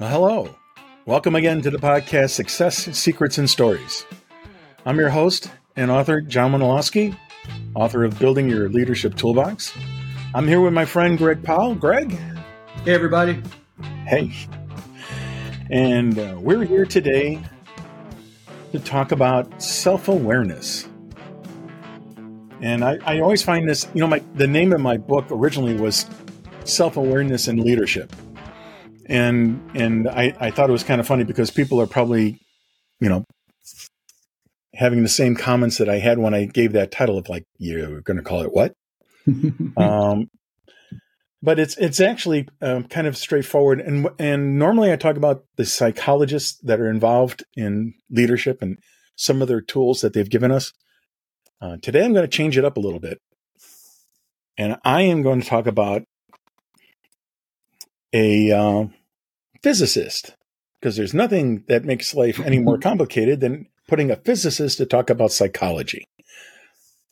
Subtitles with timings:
[0.00, 0.54] Well, hello.
[1.06, 4.04] Welcome again to the podcast Success Secrets and Stories.
[4.84, 7.16] I'm your host and author, John Wandolowski,
[7.76, 9.72] author of Building Your Leadership Toolbox.
[10.34, 11.76] I'm here with my friend Greg Powell.
[11.76, 12.10] Greg.
[12.84, 13.40] Hey, everybody.
[14.04, 14.32] Hey.
[15.70, 17.40] And uh, we're here today
[18.72, 20.88] to talk about self awareness.
[22.60, 25.74] And I, I always find this, you know, my the name of my book originally
[25.74, 26.06] was
[26.64, 28.12] Self Awareness and Leadership.
[29.06, 32.40] And and I, I thought it was kind of funny because people are probably,
[33.00, 33.24] you know,
[34.74, 38.00] having the same comments that I had when I gave that title of like, you're
[38.00, 38.74] going to call it what?
[39.76, 40.28] um,
[41.42, 43.80] but it's it's actually um, kind of straightforward.
[43.80, 48.78] And and normally I talk about the psychologists that are involved in leadership and
[49.16, 50.72] some of their tools that they've given us.
[51.60, 53.20] Uh, today I'm going to change it up a little bit,
[54.56, 56.04] and I am going to talk about
[58.14, 58.86] a uh,
[59.62, 60.36] physicist
[60.80, 65.10] because there's nothing that makes life any more complicated than putting a physicist to talk
[65.10, 66.06] about psychology.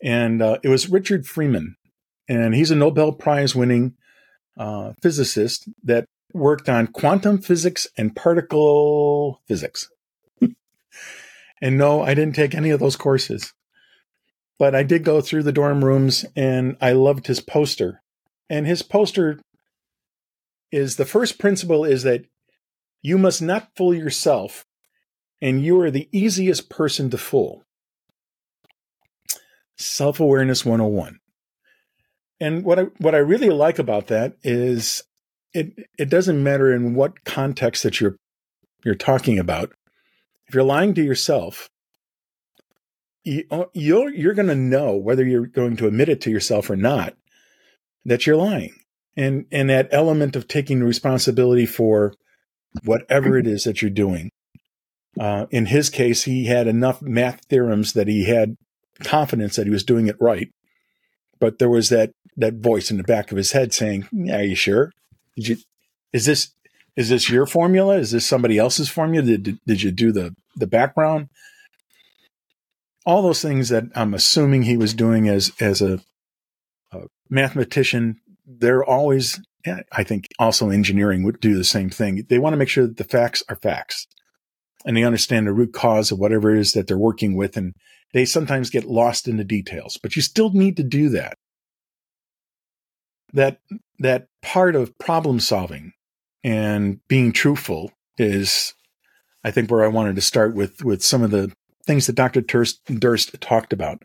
[0.03, 1.75] And uh, it was Richard Feynman,
[2.29, 3.95] and he's a Nobel Prize winning
[4.57, 9.89] uh, physicist that worked on quantum physics and particle physics.
[11.61, 13.53] and no, I didn't take any of those courses.
[14.59, 18.03] But I did go through the dorm rooms and I loved his poster.
[18.49, 19.41] And his poster
[20.73, 22.25] is the first principle is that
[23.03, 24.65] you must not fool yourself,
[25.41, 27.65] and you are the easiest person to fool.
[29.77, 31.19] Self awareness 101.
[32.41, 35.05] And what I what I really like about that is
[35.53, 38.17] it it doesn't matter in what context that you're
[38.85, 39.73] you're talking about.
[40.47, 41.71] If you're lying to yourself,
[43.25, 46.69] you, uh, you're you're going to know whether you're going to admit it to yourself
[46.71, 47.15] or not
[48.05, 48.75] that you're lying.
[49.17, 52.15] And and that element of taking responsibility for
[52.85, 54.31] whatever it is that you're doing.
[55.21, 58.57] Uh, in his case, he had enough math theorems that he had
[59.05, 60.49] confidence that he was doing it right
[61.43, 64.55] but there was that that voice in the back of his head saying, "Are you
[64.55, 64.93] sure?
[65.35, 65.57] Did you?
[66.13, 66.55] Is this
[66.95, 67.99] is this your formula?
[67.99, 69.27] Is this somebody else's formula?
[69.27, 71.31] Did did you do the the background?
[73.05, 75.99] All those things that I'm assuming he was doing as as a,
[76.93, 78.21] a mathematician.
[78.59, 79.41] They're always,
[79.93, 82.27] I think, also engineering would do the same thing.
[82.29, 84.07] They want to make sure that the facts are facts,
[84.85, 87.75] and they understand the root cause of whatever it is that they're working with, and
[88.13, 91.39] they sometimes get lost in the details, but you still need to do that.
[93.33, 93.61] That
[93.99, 95.93] that part of problem solving
[96.45, 98.75] and being truthful is,
[99.43, 101.53] I think, where I wanted to start with with some of the
[101.87, 102.43] things that Dr.
[102.43, 104.03] Durst, Durst talked about,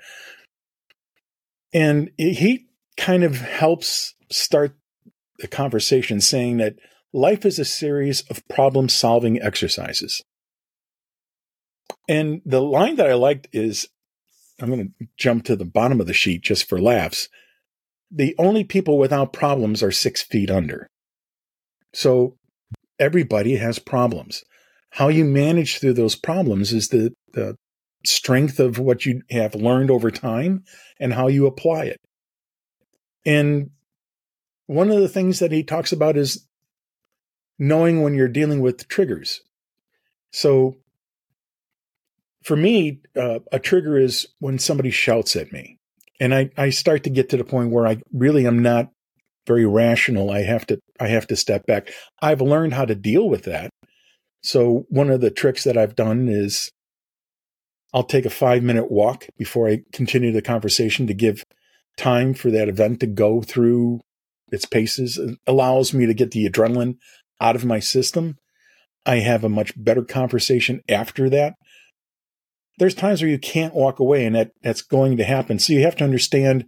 [1.74, 2.67] and he
[2.98, 4.76] kind of helps start
[5.40, 6.76] the conversation, saying that
[7.14, 10.22] life is a series of problem solving exercises.
[12.10, 13.88] And the line that I liked is
[14.60, 17.30] I'm going to jump to the bottom of the sheet just for laughs.
[18.10, 20.88] The only people without problems are six feet under.
[21.94, 22.38] So
[23.00, 24.44] everybody has problems.
[24.92, 27.56] How you manage through those problems is the, the
[28.06, 30.64] strength of what you have learned over time
[31.00, 31.98] and how you apply it.
[33.28, 33.72] And
[34.68, 36.48] one of the things that he talks about is
[37.60, 39.42] knowing when you're dealing with triggers.
[40.32, 40.78] So
[42.42, 45.78] for me, uh, a trigger is when somebody shouts at me.
[46.22, 48.92] And I, I start to get to the point where I really am not
[49.46, 50.32] very rational.
[50.32, 51.92] I have to I have to step back.
[52.22, 53.72] I've learned how to deal with that.
[54.42, 56.72] So one of the tricks that I've done is
[57.94, 61.44] I'll take a five minute walk before I continue the conversation to give
[61.98, 64.02] time for that event to go through
[64.50, 65.18] its paces.
[65.18, 66.98] It allows me to get the adrenaline
[67.42, 68.38] out of my system.
[69.06, 71.56] I have a much better conversation after that
[72.78, 75.60] there's times where you can't walk away and that that's going to happen.
[75.60, 76.66] So you have to understand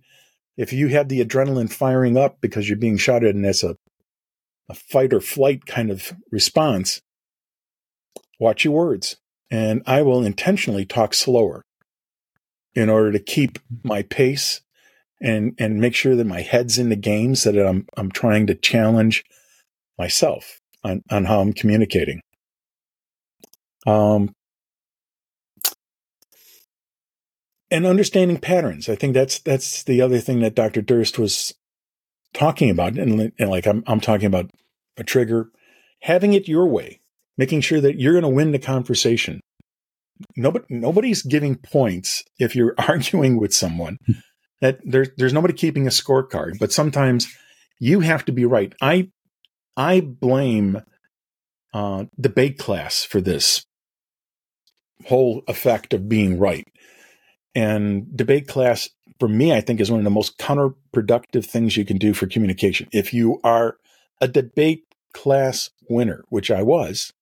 [0.57, 3.75] if you have the adrenaline firing up because you're being shot at and that's a,
[4.67, 7.01] a fight or flight kind of response,
[8.39, 9.17] watch your words.
[9.51, 11.63] And I will intentionally talk slower
[12.75, 13.87] in order to keep mm-hmm.
[13.87, 14.61] my pace
[15.21, 18.47] and and make sure that my head's in the game so that I'm I'm trying
[18.47, 19.23] to challenge
[19.97, 22.21] myself on, on how I'm communicating.
[23.85, 24.33] Um,
[27.71, 28.89] and understanding patterns.
[28.89, 30.81] I think that's that's the other thing that Dr.
[30.81, 31.53] Durst was
[32.33, 34.49] talking about, and, and like I'm I'm talking about
[34.97, 35.49] a trigger,
[36.01, 36.99] having it your way,
[37.37, 39.41] making sure that you're going to win the conversation.
[40.35, 43.97] Nobody nobody's giving points if you're arguing with someone.
[44.61, 47.27] That there's there's nobody keeping a scorecard, but sometimes
[47.79, 48.73] you have to be right.
[48.81, 49.09] I
[49.77, 50.81] I blame
[51.73, 53.65] uh, debate class for this
[55.05, 56.67] whole effect of being right.
[57.55, 58.89] And debate class,
[59.19, 62.27] for me, I think is one of the most counterproductive things you can do for
[62.27, 62.87] communication.
[62.91, 63.77] If you are
[64.21, 64.83] a debate
[65.13, 67.13] class winner, which I was,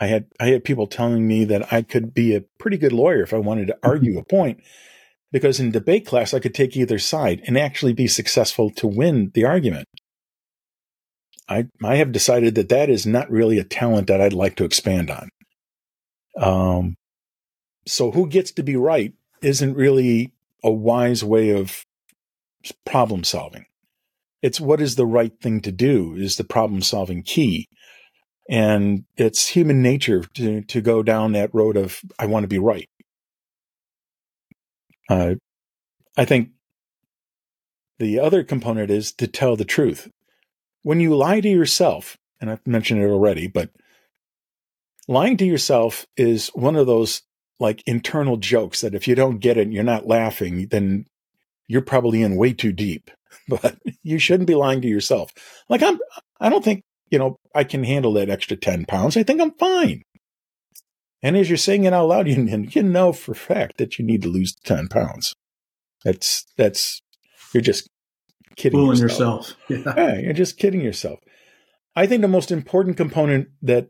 [0.00, 3.22] I had I had people telling me that I could be a pretty good lawyer
[3.22, 3.90] if I wanted to mm-hmm.
[3.90, 4.60] argue a point,
[5.30, 9.30] because in debate class I could take either side and actually be successful to win
[9.34, 9.88] the argument.
[11.48, 14.64] I I have decided that that is not really a talent that I'd like to
[14.64, 15.28] expand on.
[16.38, 16.96] Um,
[17.86, 20.32] so who gets to be right isn't really
[20.62, 21.84] a wise way of
[22.84, 23.66] problem solving.
[24.42, 27.68] It's what is the right thing to do is the problem solving key.
[28.48, 32.58] And it's human nature to, to go down that road of, I want to be
[32.58, 32.88] right.
[35.08, 35.36] Uh,
[36.16, 36.50] I think
[37.98, 40.10] the other component is to tell the truth.
[40.82, 43.70] When you lie to yourself, and I've mentioned it already, but
[45.08, 47.22] lying to yourself is one of those
[47.58, 51.06] like internal jokes that if you don't get it and you're not laughing, then
[51.66, 53.10] you're probably in way too deep.
[53.48, 55.32] But you shouldn't be lying to yourself.
[55.70, 55.98] Like I'm,
[56.38, 59.16] I don't think, you know, I can handle that extra 10 pounds.
[59.16, 60.02] I think I'm fine.
[61.22, 64.04] And as you're saying it out loud, you, you know for a fact that you
[64.04, 65.34] need to lose 10 pounds.
[66.04, 67.00] That's, that's,
[67.52, 67.88] you're just
[68.56, 69.54] kidding Fooling yourself.
[69.68, 69.96] yourself.
[69.96, 70.12] Yeah.
[70.12, 70.18] yeah.
[70.20, 71.18] You're just kidding yourself.
[71.96, 73.88] I think the most important component that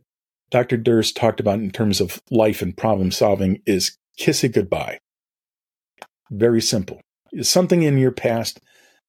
[0.50, 0.76] Dr.
[0.76, 4.98] Durst talked about in terms of life and problem solving is kiss it goodbye.
[6.30, 7.00] Very simple.
[7.32, 8.60] It's something in your past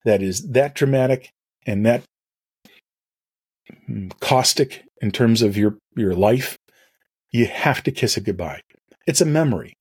[0.03, 1.31] that is that dramatic
[1.65, 2.03] and that
[3.85, 6.57] hmm, caustic in terms of your, your life,
[7.31, 8.61] you have to kiss it goodbye.
[9.05, 9.75] It's a memory.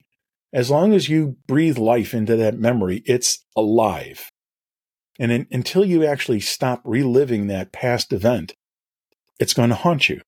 [0.51, 4.31] As long as you breathe life into that memory, it's alive.
[5.19, 8.53] And in, until you actually stop reliving that past event,
[9.39, 10.21] it's going to haunt you.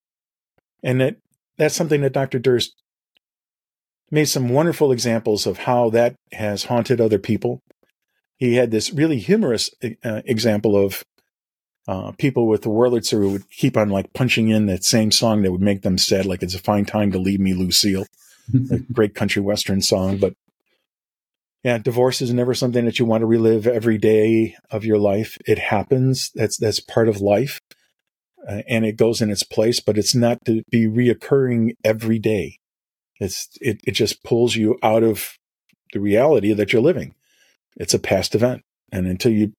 [0.84, 1.18] And that,
[1.58, 2.40] that's something that Dr.
[2.40, 2.76] Durst
[4.12, 7.62] made some wonderful examples of how that has haunted other people.
[8.38, 9.70] He had this really humorous
[10.04, 11.04] uh, example of
[11.92, 15.42] uh, people with the Wurlitzer who would keep on like punching in that same song
[15.42, 18.06] that would make them sad, like "It's a fine time to leave me, Lucille,"
[18.72, 20.18] a great country western song.
[20.18, 20.36] But
[21.64, 25.38] yeah, divorce is never something that you want to relive every day of your life.
[25.46, 26.32] It happens.
[26.34, 27.60] That's that's part of life
[28.48, 32.60] uh, and it goes in its place, but it's not to be reoccurring every day.
[33.20, 35.38] It's it it just pulls you out of
[35.94, 37.14] the reality that you're living.
[37.76, 39.54] It's a past event, and until you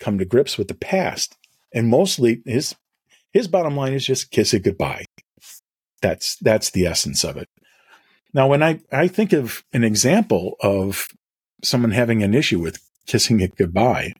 [0.00, 1.36] come to grips with the past,
[1.74, 2.74] and mostly his
[3.32, 5.04] his bottom line is just kiss it goodbye.
[6.00, 7.48] That's that's the essence of it.
[8.34, 11.06] Now, when I I think of an example of
[11.62, 14.12] someone having an issue with kissing it goodbye,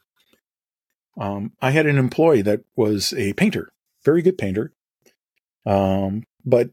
[1.19, 3.71] um, I had an employee that was a painter,
[4.05, 4.73] very good painter,
[5.67, 6.71] um, but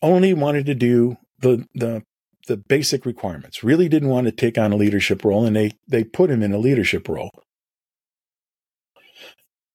[0.00, 2.02] only wanted to do the the
[2.48, 3.62] the basic requirements.
[3.62, 6.52] Really didn't want to take on a leadership role, and they they put him in
[6.52, 7.30] a leadership role.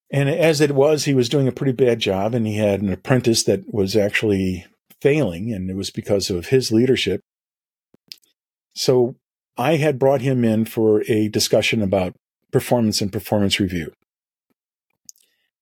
[0.09, 2.91] And as it was, he was doing a pretty bad job, and he had an
[2.91, 4.65] apprentice that was actually
[5.01, 7.21] failing, and it was because of his leadership.
[8.73, 9.15] So
[9.57, 12.13] I had brought him in for a discussion about
[12.51, 13.91] performance and performance review.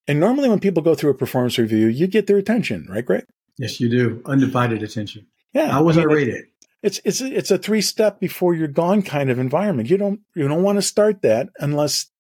[0.08, 3.26] And normally, when people go through a performance review, you get their attention, right, Greg?
[3.58, 4.22] Yes, you do.
[4.26, 5.26] Undivided attention.
[5.54, 5.72] Yeah.
[5.72, 6.46] How was I, mean, I rated?
[6.84, 9.90] It's it's it's a three step before you're gone kind of environment.
[9.90, 12.12] You don't you don't want to start that unless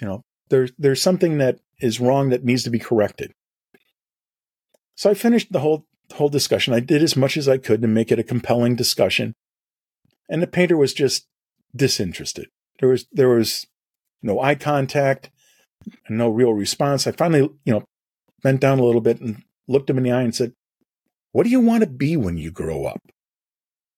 [0.00, 3.32] you know there's there's something that is wrong that needs to be corrected.
[4.94, 6.74] So I finished the whole whole discussion.
[6.74, 9.34] I did as much as I could to make it a compelling discussion,
[10.28, 11.26] and the painter was just
[11.74, 12.48] disinterested.
[12.80, 13.66] There was there was
[14.22, 15.30] no eye contact,
[16.08, 17.06] no real response.
[17.06, 17.84] I finally, you know,
[18.42, 20.52] bent down a little bit and looked him in the eye and said,
[21.32, 23.00] What do you want to be when you grow up?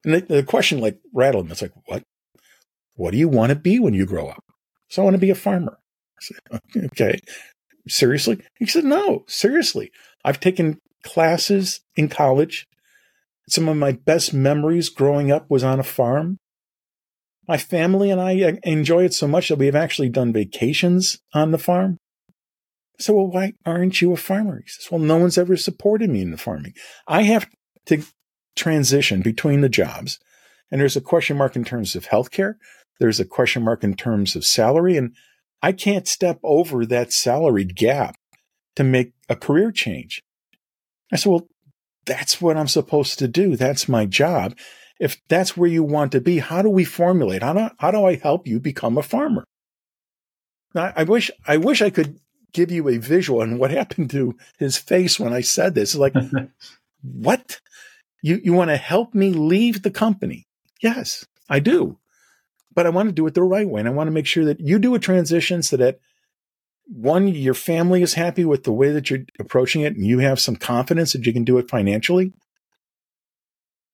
[0.04, 1.52] And the, the question like rattled him.
[1.52, 2.04] It's like, What?
[2.94, 4.44] What do you want to be when you grow up?
[4.88, 5.78] So I want to be a farmer.
[6.22, 7.20] I said, Okay.
[7.88, 8.40] Seriously?
[8.58, 9.90] He said, No, seriously.
[10.24, 12.66] I've taken classes in college.
[13.48, 16.38] Some of my best memories growing up was on a farm
[17.48, 21.18] my family and I uh, enjoy it so much that we have actually done vacations
[21.34, 21.98] on the farm.
[22.98, 24.60] So, well, why aren't you a farmer?
[24.62, 26.74] He says, well, no one's ever supported me in the farming.
[27.08, 27.48] I have
[27.86, 28.04] to
[28.54, 30.18] transition between the jobs.
[30.70, 32.54] And there's a question mark in terms of healthcare.
[33.00, 34.96] There's a question mark in terms of salary.
[34.96, 35.14] And
[35.62, 38.16] I can't step over that salaried gap
[38.76, 40.22] to make a career change.
[41.12, 41.48] I said, well,
[42.04, 43.54] that's what I'm supposed to do.
[43.56, 44.54] That's my job
[45.02, 47.42] if that's where you want to be, how do we formulate?
[47.42, 49.42] How do, how do I help you become a farmer?
[50.76, 52.20] I, I wish I wish I could
[52.52, 53.42] give you a visual.
[53.42, 55.96] And what happened to his face when I said this?
[55.96, 56.14] Like,
[57.02, 57.58] what?
[58.22, 60.44] You, you want to help me leave the company?
[60.80, 61.98] Yes, I do.
[62.74, 63.80] But I want to do it the right way.
[63.80, 65.98] And I want to make sure that you do a transition so that
[66.86, 70.40] one, your family is happy with the way that you're approaching it and you have
[70.40, 72.32] some confidence that you can do it financially.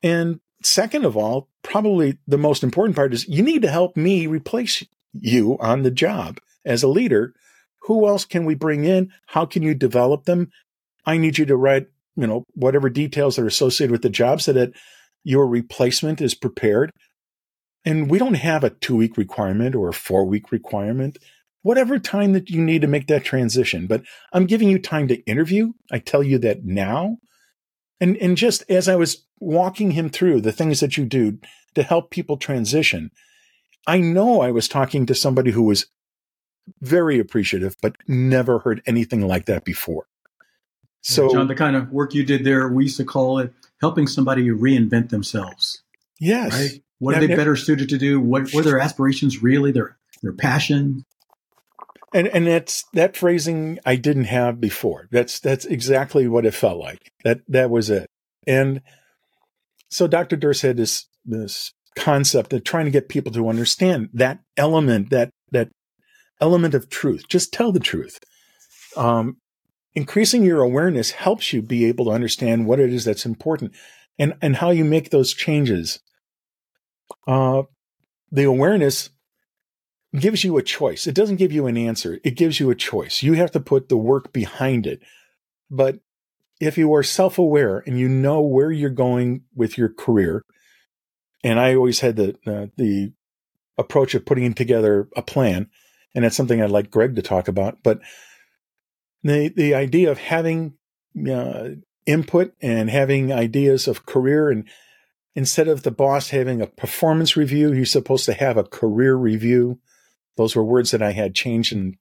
[0.02, 4.26] And second of all, probably the most important part is you need to help me
[4.26, 7.34] replace you on the job as a leader.
[7.82, 9.12] Who else can we bring in?
[9.26, 10.50] How can you develop them?
[11.04, 14.40] I need you to write, you know, whatever details that are associated with the job
[14.40, 14.72] so that
[15.24, 16.90] your replacement is prepared.
[17.88, 21.16] And we don't have a two week requirement or a four week requirement,
[21.62, 23.86] whatever time that you need to make that transition.
[23.86, 25.72] But I'm giving you time to interview.
[25.90, 27.16] I tell you that now.
[27.98, 31.38] And, and just as I was walking him through the things that you do
[31.74, 33.10] to help people transition,
[33.86, 35.86] I know I was talking to somebody who was
[36.82, 40.04] very appreciative, but never heard anything like that before.
[41.00, 44.06] So, John, the kind of work you did there, we used to call it helping
[44.06, 45.82] somebody reinvent themselves.
[46.20, 46.52] Yes.
[46.52, 46.82] Right?
[46.98, 48.20] What are they better suited to do?
[48.20, 49.70] What, were their aspirations really?
[49.70, 51.04] Their their passion?
[52.12, 55.08] And and that's that phrasing I didn't have before.
[55.10, 57.12] That's that's exactly what it felt like.
[57.24, 58.10] That that was it.
[58.46, 58.82] And
[59.90, 60.36] so Dr.
[60.36, 65.30] Durst had this this concept of trying to get people to understand that element, that
[65.52, 65.68] that
[66.40, 67.28] element of truth.
[67.28, 68.18] Just tell the truth.
[68.96, 69.36] Um,
[69.94, 73.74] increasing your awareness helps you be able to understand what it is that's important
[74.18, 76.00] and and how you make those changes.
[77.26, 77.62] Uh,
[78.30, 79.10] the awareness
[80.18, 81.06] gives you a choice.
[81.06, 82.18] It doesn't give you an answer.
[82.24, 83.22] It gives you a choice.
[83.22, 85.02] You have to put the work behind it.
[85.70, 86.00] But
[86.60, 90.44] if you are self aware and you know where you're going with your career,
[91.44, 93.12] and I always had the uh, the
[93.76, 95.68] approach of putting together a plan,
[96.14, 97.78] and that's something I'd like Greg to talk about.
[97.82, 98.00] But
[99.22, 100.74] the the idea of having
[101.30, 101.70] uh,
[102.06, 104.68] input and having ideas of career, and
[105.34, 109.78] instead of the boss having a performance review, you're supposed to have a career review.
[110.36, 111.96] Those were words that I had changed in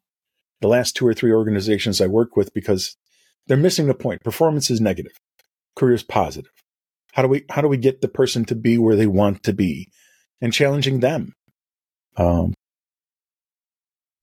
[0.61, 2.97] the last two or three organizations I work with because
[3.47, 4.23] they're missing the point.
[4.23, 5.13] Performance is negative.
[5.75, 6.51] Career is positive.
[7.13, 9.53] How do we how do we get the person to be where they want to
[9.53, 9.89] be,
[10.41, 11.33] and challenging them?
[12.15, 12.53] Um,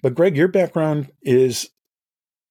[0.02, 1.70] but Greg, your background is,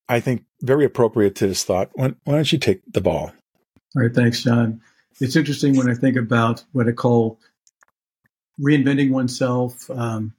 [0.09, 1.91] I think, very appropriate to this thought.
[1.93, 3.31] Why, why don't you take the ball?
[3.95, 4.81] All right, thanks, John.
[5.19, 7.39] It's interesting when I think about what I call
[8.59, 10.33] reinventing oneself, um,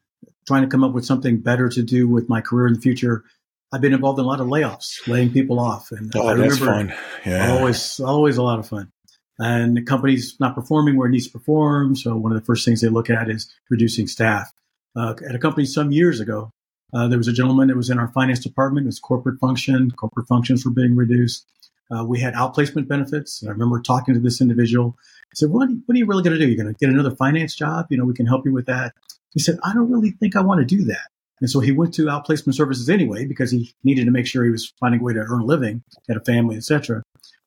[0.47, 3.25] trying to come up with something better to do with my career in the future.
[3.73, 6.59] I've been involved in a lot of layoffs, laying people off, and oh, I that's
[6.59, 6.95] fun.
[7.27, 8.93] Yeah, always, always a lot of fun.
[9.39, 12.65] And the company's not performing where it needs to perform, so one of the first
[12.65, 14.53] things they look at is reducing staff.
[14.97, 16.53] Uh, at a company some years ago,
[16.95, 18.85] uh, there was a gentleman that was in our finance department.
[18.85, 19.91] It was corporate function.
[19.91, 21.45] Corporate functions were being reduced.
[21.91, 23.45] Uh, we had outplacement benefits.
[23.47, 24.97] I remember talking to this individual.
[24.99, 26.49] I said, what, what are you really going to do?
[26.49, 27.87] You're going to get another finance job?
[27.91, 28.95] You know, we can help you with that.
[29.33, 31.09] He said, I don't really think I want to do that.
[31.41, 34.51] And so he went to outplacement services anyway because he needed to make sure he
[34.51, 37.03] was finding a way to earn a living, had a family, etc.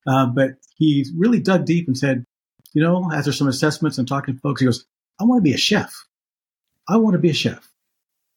[0.06, 2.26] Uh, but he really dug deep and said,
[2.74, 4.86] you know, after some assessments and talking to folks, he goes,
[5.20, 6.06] I want to be a chef.
[6.88, 7.72] I want to be a chef.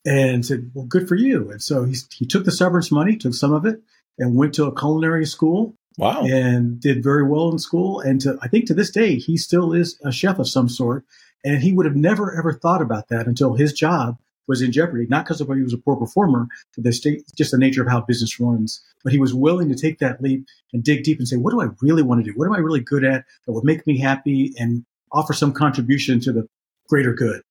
[0.07, 1.51] And said, well, good for you.
[1.51, 3.83] And so he, he took the severance money, took some of it,
[4.19, 5.75] and went to a culinary school.
[5.99, 6.25] Wow.
[6.25, 8.01] And did very well in school.
[8.01, 11.05] And to, I think to this day, he still is a chef of some sort.
[11.45, 15.07] And he would have never, ever thought about that until his job was in jeopardy,
[15.09, 17.89] not because of he was a poor performer, but the state, just the nature of
[17.89, 18.83] how business runs.
[19.05, 21.63] But he was willing to take that leap and dig deep and say, what do
[21.63, 22.37] I really want to do?
[22.37, 26.21] What am I really good at that would make me happy and offer some contribution
[26.21, 26.49] to the
[26.89, 27.43] greater good?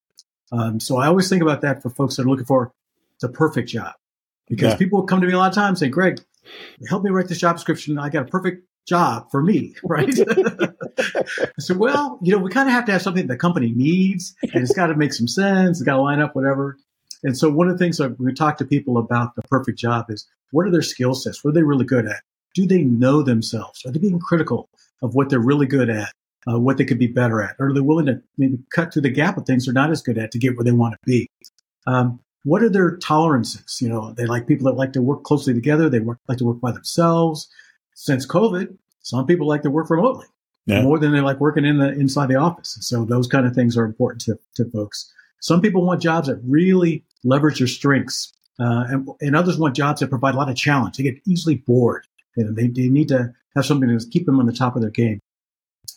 [0.51, 2.73] Um, so I always think about that for folks that are looking for
[3.21, 3.93] the perfect job
[4.47, 4.77] because yeah.
[4.77, 6.19] people come to me a lot of times saying, Greg,
[6.87, 7.97] help me write this job description.
[7.97, 10.09] I got a perfect job for me, right?
[10.99, 14.35] I said, well, you know, we kind of have to have something the company needs
[14.41, 15.79] and it's got to make some sense.
[15.79, 16.77] It's got to line up, whatever.
[17.23, 20.05] And so one of the things that we talk to people about the perfect job
[20.09, 21.43] is what are their skill sets?
[21.43, 22.21] What are they really good at?
[22.55, 23.85] Do they know themselves?
[23.85, 24.69] Are they being critical
[25.01, 26.11] of what they're really good at,
[26.51, 27.55] uh, what they could be better at?
[27.59, 30.01] Or are they willing to maybe cut through the gap of things they're not as
[30.01, 31.29] good at to get where they want to be?
[31.85, 33.79] Um, what are their tolerances?
[33.81, 35.89] You know, they like people that like to work closely together.
[35.89, 37.49] They work, like to work by themselves.
[37.95, 40.27] Since COVID, some people like to work remotely
[40.69, 40.83] yeah.
[40.83, 42.77] more than they like working in the inside the office.
[42.81, 45.11] So those kind of things are important to, to folks.
[45.41, 50.01] Some people want jobs that really leverage their strengths, uh, and, and, others want jobs
[50.01, 50.97] that provide a lot of challenge.
[50.97, 52.05] They get easily bored.
[52.35, 54.81] You know, they, they need to have something to keep them on the top of
[54.81, 55.19] their game.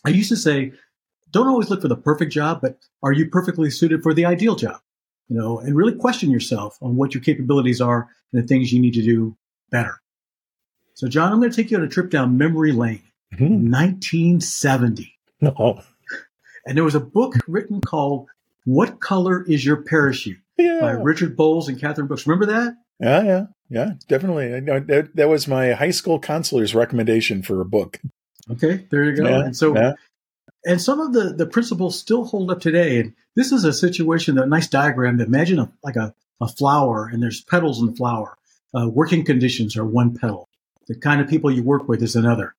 [0.05, 0.71] I used to say,
[1.31, 4.55] don't always look for the perfect job, but are you perfectly suited for the ideal
[4.55, 4.79] job?
[5.29, 8.81] You know, and really question yourself on what your capabilities are and the things you
[8.81, 9.35] need to do
[9.71, 9.99] better.
[10.95, 13.01] So, John, I'm going to take you on a trip down memory lane.
[13.33, 13.71] Mm-hmm.
[13.71, 15.17] 1970.
[15.41, 15.81] No.
[16.65, 18.27] And there was a book written called
[18.65, 20.79] "What Color Is Your Parachute" yeah.
[20.81, 22.27] by Richard Bolles and Katharine Brooks.
[22.27, 22.75] Remember that?
[22.99, 24.59] Yeah, yeah, yeah, definitely.
[24.61, 27.99] That, that was my high school counselor's recommendation for a book.
[28.51, 29.27] Okay, there you go.
[29.27, 29.93] Yeah, and so, yeah.
[30.65, 32.99] And some of the the principles still hold up today.
[32.99, 35.19] And this is a situation, a nice diagram.
[35.19, 38.37] Imagine a, like a, a flower, and there's petals in the flower.
[38.75, 40.49] Uh, working conditions are one petal.
[40.87, 42.55] The kind of people you work with is another.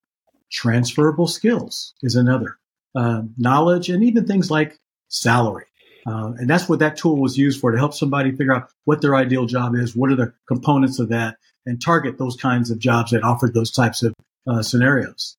[0.51, 2.57] Transferable skills is another.
[2.95, 5.65] Uh, knowledge and even things like salary.
[6.07, 9.01] Uh, and that's what that tool was used for to help somebody figure out what
[9.01, 12.79] their ideal job is, what are the components of that, and target those kinds of
[12.79, 14.13] jobs that offered those types of
[14.47, 15.35] uh, scenarios.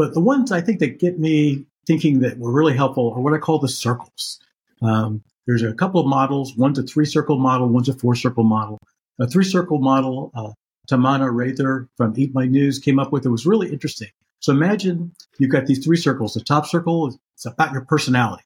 [0.00, 3.34] But the ones I think that get me thinking that were really helpful are what
[3.34, 4.40] I call the circles.
[4.80, 6.56] Um, there's a couple of models.
[6.56, 8.78] One's a three circle model, one's a four circle model.
[9.20, 10.52] A three circle model, uh,
[10.90, 13.26] Tamana Rather from Eat My News came up with.
[13.26, 14.08] It was really interesting.
[14.38, 16.32] So imagine you've got these three circles.
[16.32, 18.44] The top circle is about your personality.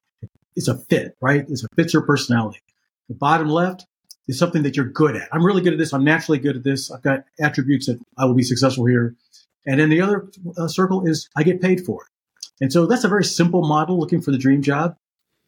[0.56, 1.49] It's a fit, right?
[1.49, 2.58] It's a fits your personality.
[3.08, 3.87] The bottom left
[4.26, 5.28] is something that you're good at.
[5.30, 5.92] I'm really good at this.
[5.92, 6.90] I'm naturally good at this.
[6.90, 9.14] I've got attributes that I will be successful here.
[9.66, 10.28] And then the other
[10.59, 12.09] uh, circle is I get paid for it.
[12.61, 14.97] And so that's a very simple model looking for the dream job,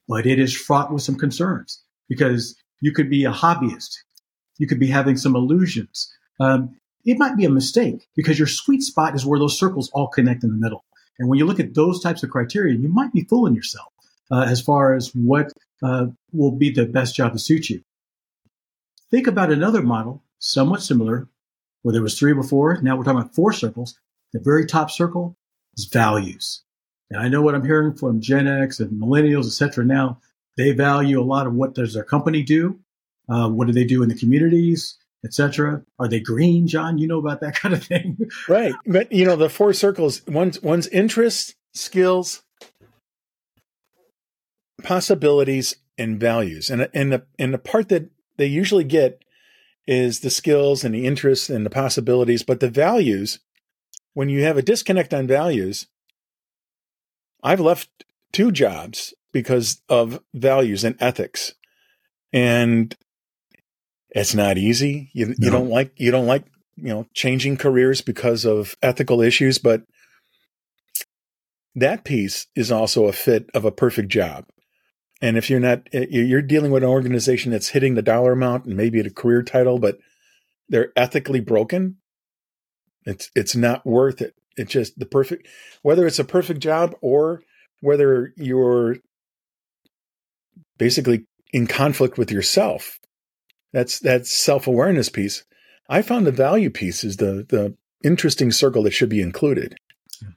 [0.08, 3.98] but it is fraught with some concerns because you could be a hobbyist.
[4.58, 6.12] You could be having some illusions.
[6.40, 10.08] Um, it might be a mistake because your sweet spot is where those circles all
[10.08, 10.84] connect in the middle.
[11.18, 13.92] And when you look at those types of criteria, you might be fooling yourself
[14.30, 17.82] uh, as far as what uh, will be the best job to suit you.
[19.10, 21.28] Think about another model, somewhat similar,
[21.82, 22.80] where there was three before.
[22.82, 23.98] Now we're talking about four circles.
[24.36, 25.36] The very top circle
[25.76, 26.62] is values.
[27.10, 29.84] And I know what I'm hearing from Gen X and millennials, et cetera.
[29.84, 30.20] Now
[30.56, 32.78] they value a lot of what does their company do?
[33.28, 34.98] Uh, what do they do in the communities?
[35.24, 35.82] etc.
[35.98, 36.98] Are they green, John?
[36.98, 38.16] You know about that kind of thing,
[38.48, 38.74] right?
[38.86, 42.42] But you know the four circles: one's one's interests, skills,
[44.82, 46.70] possibilities, and values.
[46.70, 49.24] And and the and the part that they usually get
[49.86, 53.40] is the skills and the interests and the possibilities, but the values.
[54.16, 55.88] When you have a disconnect on values,
[57.42, 57.90] I've left
[58.32, 61.52] two jobs because of values and ethics.
[62.32, 62.96] And
[64.08, 65.10] it's not easy.
[65.12, 65.34] You, no.
[65.36, 66.44] you don't like you don't like
[66.76, 69.82] you know changing careers because of ethical issues, but
[71.74, 74.46] that piece is also a fit of a perfect job.
[75.20, 78.64] And if you're not, eh, you're dealing with an organization that's hitting the dollar amount
[78.64, 79.98] and maybe at a career title, but
[80.70, 81.98] they're ethically broken.
[83.06, 84.34] It's it's not worth it.
[84.56, 85.48] It's just the perfect,
[85.82, 87.42] whether it's a perfect job or
[87.80, 88.96] whether you're
[90.78, 92.98] basically in conflict with yourself
[93.76, 95.44] that's that self awareness piece.
[95.88, 99.76] I found the value piece is the the interesting circle that should be included.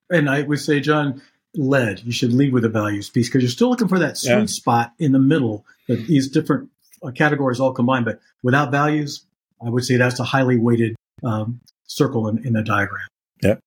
[0.10, 1.21] And I would say, John,
[1.55, 2.01] lead.
[2.03, 4.45] You should lead with the values piece because you're still looking for that sweet yeah.
[4.47, 5.65] spot in the middle.
[5.88, 6.69] That these different
[7.01, 9.25] uh, categories all combined, but without values,
[9.65, 13.08] I would say that's a highly weighted um, circle in, in the diagram.
[13.43, 13.60] Yep.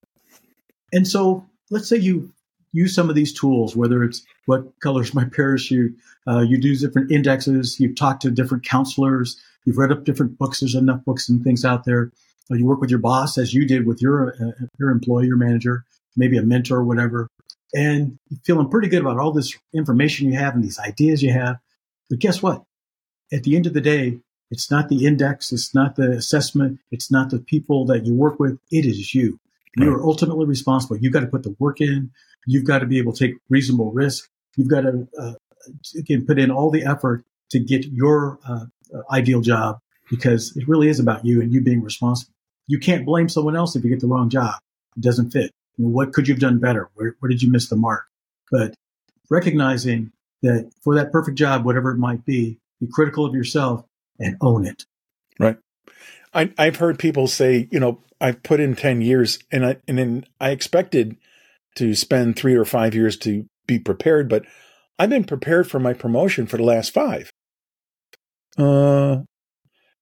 [0.92, 2.32] And so, let's say you
[2.72, 5.94] use some of these tools, whether it's what colors my parachute,
[6.26, 10.60] uh, you do different indexes, you've talked to different counselors, You've read up different books.
[10.60, 12.10] There's enough books and things out there.
[12.50, 15.36] Uh, you work with your boss as you did with your uh, your employee, your
[15.36, 15.84] manager,
[16.16, 17.28] maybe a mentor or whatever,
[17.74, 21.32] and you're feeling pretty good about all this information you have and these ideas you
[21.32, 21.56] have.
[22.10, 22.64] But guess what?
[23.32, 24.18] At the end of the day,
[24.52, 28.38] it's not the index, it's not the assessment, it's not the people that you work
[28.38, 28.58] with.
[28.70, 29.40] It is you.
[29.76, 30.98] You are ultimately responsible.
[30.98, 32.10] You've got to put the work in.
[32.46, 34.28] You've got to be able to take reasonable risk.
[34.56, 35.32] You've got to uh,
[35.98, 39.78] again put in all the effort to get your uh, uh, ideal job
[40.10, 42.34] because it really is about you and you being responsible.
[42.66, 44.56] You can't blame someone else if you get the wrong job.
[44.98, 45.50] It doesn't fit.
[45.78, 46.90] You know, what could you have done better?
[46.92, 48.04] Where, where did you miss the mark?
[48.50, 48.74] But
[49.30, 50.12] recognizing
[50.42, 53.86] that for that perfect job, whatever it might be, be critical of yourself
[54.18, 54.84] and own it.
[55.38, 55.56] Right.
[56.34, 59.98] I, I've heard people say, you know, I've put in 10 years and I, and
[59.98, 61.16] then I expected
[61.76, 64.44] to spend three or five years to be prepared, but
[64.98, 67.32] I've been prepared for my promotion for the last five
[68.58, 69.18] uh,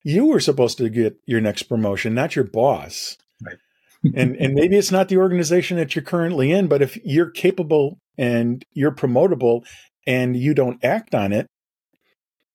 [0.02, 3.16] you were supposed to get your next promotion, not your boss.
[3.44, 3.56] Right.
[4.14, 7.98] and and maybe it's not the organization that you're currently in, but if you're capable
[8.16, 9.62] and you're promotable
[10.06, 11.46] and you don't act on it,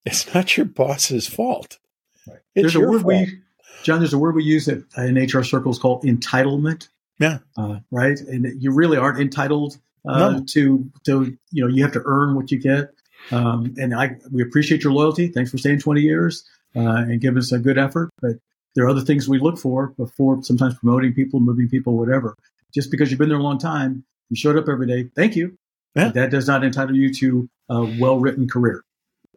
[0.06, 1.78] it's not your boss's fault.
[2.26, 2.38] Right.
[2.54, 3.06] It's there's a word fault.
[3.06, 3.40] we,
[3.82, 3.98] John.
[3.98, 6.88] There's a word we use in HR circles called entitlement.
[7.18, 7.38] Yeah.
[7.56, 8.18] Uh, right.
[8.18, 10.44] And you really aren't entitled uh, no.
[10.50, 12.90] to to you know you have to earn what you get.
[13.32, 15.28] Um, and I, we appreciate your loyalty.
[15.28, 16.44] Thanks for staying 20 years
[16.76, 18.10] uh, and giving us a good effort.
[18.20, 18.36] But
[18.74, 22.36] there are other things we look for before sometimes promoting people, moving people, whatever.
[22.72, 25.10] Just because you've been there a long time, you showed up every day.
[25.16, 25.58] Thank you.
[25.96, 26.10] Yeah.
[26.10, 28.84] That does not entitle you to a well written career.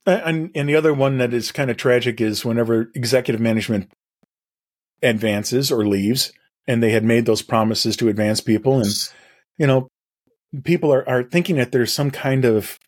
[0.10, 3.92] And, and the other one that is kind of tragic is whenever executive management
[5.02, 6.32] advances or leaves,
[6.68, 8.88] and they had made those promises to advance people, and
[9.58, 9.88] you know,
[10.64, 12.80] people are, are thinking that there's some kind of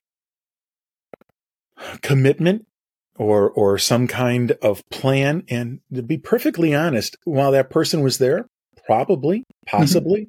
[2.02, 2.68] commitment
[3.16, 5.44] or or some kind of plan.
[5.50, 8.48] And to be perfectly honest, while that person was there,
[8.86, 9.78] probably, mm-hmm.
[9.78, 10.28] possibly,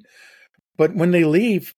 [0.77, 1.73] but when they leave,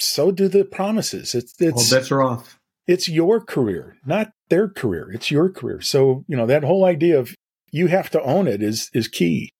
[0.00, 1.34] so do the promises.
[1.34, 2.58] It's it's all bets are off.
[2.86, 5.10] It's your career, not their career.
[5.12, 5.80] It's your career.
[5.80, 7.34] So you know that whole idea of
[7.70, 9.50] you have to own it is is key.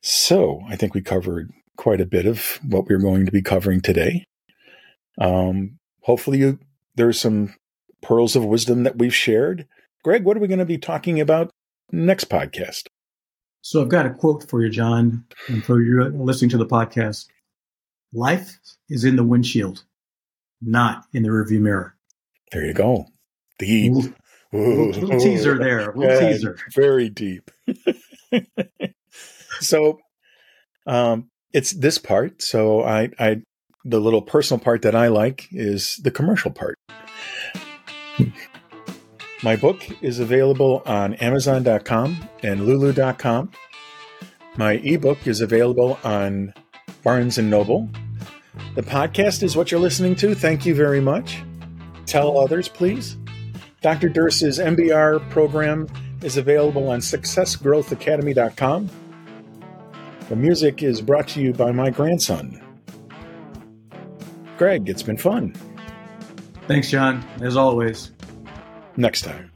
[0.00, 3.80] So I think we covered quite a bit of what we're going to be covering
[3.80, 4.24] today.
[5.18, 6.58] Um, hopefully, you,
[6.96, 7.54] there's some
[8.02, 9.66] pearls of wisdom that we've shared.
[10.02, 11.50] Greg, what are we going to be talking about
[11.92, 12.88] next podcast?
[13.60, 17.26] So I've got a quote for you, John, and for you listening to the podcast.
[18.12, 19.84] Life is in the windshield,
[20.64, 21.96] not in the rearview mirror.
[22.50, 23.06] There you go.
[23.58, 23.92] Deep.
[23.92, 24.12] Little,
[24.52, 25.92] little, little teaser there.
[25.94, 26.58] Little yeah, teaser.
[26.74, 27.50] Very deep.
[29.60, 29.98] so
[30.86, 32.42] um, it's this part.
[32.42, 33.42] So I, I,
[33.84, 36.78] the little personal part that I like is the commercial part.
[39.42, 43.50] My book is available on Amazon.com and Lulu.com.
[44.56, 46.54] My ebook is available on
[47.02, 47.88] Barnes and Noble.
[48.74, 50.34] The podcast is what you're listening to.
[50.34, 51.42] Thank you very much.
[52.06, 53.16] Tell others, please.
[53.80, 54.08] Dr.
[54.08, 55.86] Durst's MBR program
[56.22, 58.90] is available on SuccessGrowthAcademy.com.
[60.28, 62.62] The music is brought to you by my grandson.
[64.56, 65.54] Greg, it's been fun.
[66.68, 68.12] Thanks, John, as always.
[68.96, 69.51] Next time.